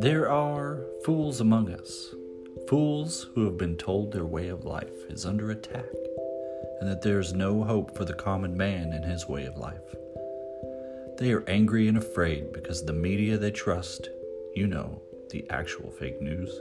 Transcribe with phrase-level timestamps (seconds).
[0.00, 2.14] There are fools among us,
[2.68, 5.86] fools who have been told their way of life is under attack,
[6.78, 9.96] and that there is no hope for the common man in his way of life.
[11.18, 14.08] They are angry and afraid because the media they trust,
[14.54, 16.60] you know, the actual fake news,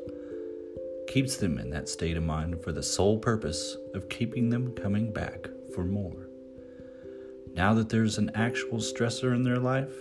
[1.07, 5.13] keeps them in that state of mind for the sole purpose of keeping them coming
[5.13, 6.27] back for more.
[7.53, 9.93] Now that there's an actual stressor in their life,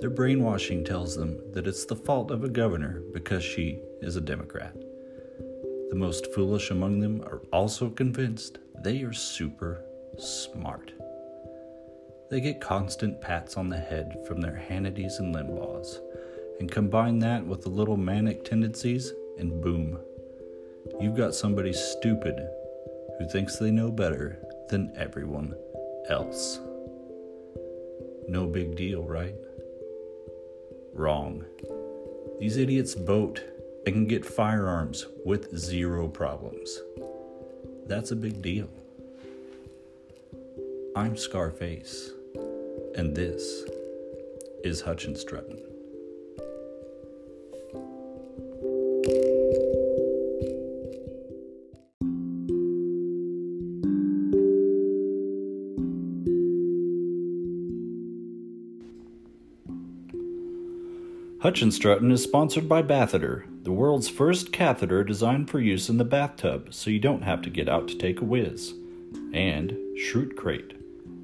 [0.00, 4.20] their brainwashing tells them that it's the fault of a governor because she is a
[4.20, 4.74] Democrat.
[5.90, 9.84] The most foolish among them are also convinced they are super
[10.16, 10.92] smart.
[12.30, 15.98] They get constant pats on the head from their Hannitys and Limbaughs,
[16.60, 19.98] and combine that with a little manic tendencies, and boom,
[21.00, 22.38] you've got somebody stupid
[23.18, 25.54] who thinks they know better than everyone
[26.08, 26.60] else.
[28.28, 29.34] No big deal, right?
[30.98, 31.44] Wrong.
[32.40, 33.44] These idiots vote
[33.86, 36.80] and can get firearms with zero problems.
[37.86, 38.68] That's a big deal.
[40.96, 42.10] I'm Scarface,
[42.96, 43.62] and this
[44.64, 45.16] is Hutchin
[61.38, 61.70] Struttin'.
[61.70, 66.74] Hutchinstruttin is sponsored by Batheter, the world's first catheter designed for use in the bathtub
[66.74, 68.74] so you don't have to get out to take a whiz.
[69.32, 70.74] And Schrute Crate,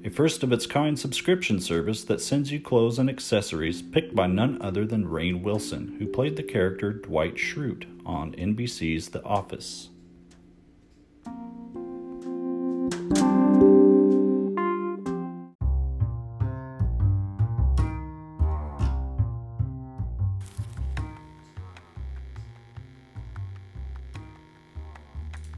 [0.03, 4.27] a first of its kind subscription service that sends you clothes and accessories picked by
[4.27, 9.89] none other than Rainn Wilson, who played the character Dwight Schrute on NBC's The Office.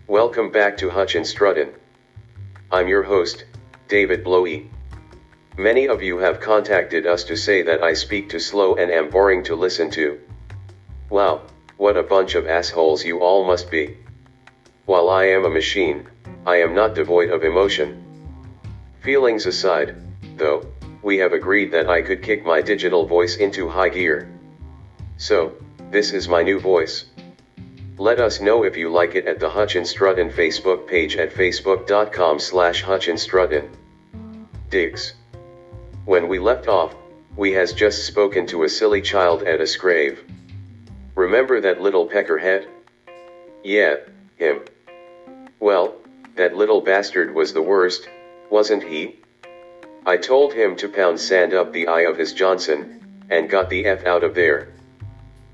[0.07, 1.73] Welcome back to Hutch and Struttin'.
[2.71, 3.43] I'm your host,
[3.89, 4.71] David Blowy.
[5.57, 9.09] Many of you have contacted us to say that I speak too slow and am
[9.09, 10.17] boring to listen to.
[11.09, 11.41] Wow,
[11.75, 13.97] what a bunch of assholes you all must be.
[14.85, 16.07] While I am a machine,
[16.45, 18.01] I am not devoid of emotion.
[19.01, 19.93] Feelings aside,
[20.37, 20.65] though,
[21.01, 24.31] we have agreed that I could kick my digital voice into high gear.
[25.17, 25.57] So,
[25.91, 27.07] this is my new voice.
[27.99, 32.37] Let us know if you like it at the Hutchin Struttin Facebook page at facebook.com
[32.37, 33.69] slash Hutchinstruttin.
[34.69, 35.15] Diggs.
[36.05, 36.95] When we left off,
[37.35, 40.23] we has just spoken to a silly child at a scrave.
[41.15, 42.67] Remember that little peckerhead?
[43.63, 43.95] Yeah,
[44.35, 44.61] him.
[45.59, 45.95] Well,
[46.35, 48.07] that little bastard was the worst,
[48.51, 49.15] wasn't he?
[50.05, 53.87] I told him to pound sand up the eye of his Johnson, and got the
[53.87, 54.76] F out of there.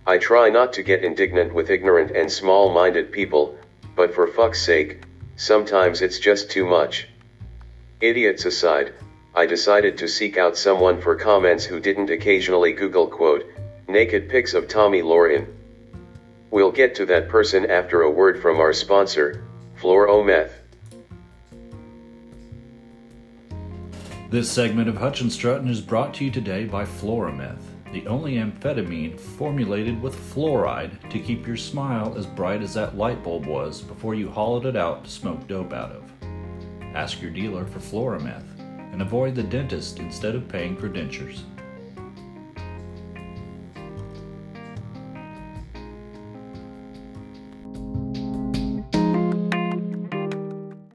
[0.06, 3.58] I try not to get indignant with ignorant and small minded people,
[3.96, 5.04] but for fuck's sake,
[5.38, 7.08] sometimes it's just too much.
[8.02, 8.94] Idiots aside,
[9.34, 13.46] I decided to seek out someone for comments who didn't occasionally Google quote,
[13.88, 15.48] naked pics of Tomi Lahren.
[16.52, 19.44] We'll get to that person after a word from our sponsor,
[19.80, 20.52] Fluorometh.
[24.30, 27.62] This segment of Hutchin Struttin' is brought to you today by Fluorometh,
[27.94, 33.24] the only amphetamine formulated with fluoride to keep your smile as bright as that light
[33.24, 36.04] bulb was before you hollowed it out to smoke dope out of.
[36.96, 38.60] Ask your dealer for Fluorometh
[38.92, 41.42] and avoid the dentist instead of paying for dentures.